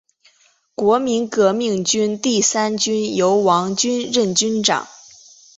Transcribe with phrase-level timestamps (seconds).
[0.73, 4.87] 国民革命军第三军由王均任军长。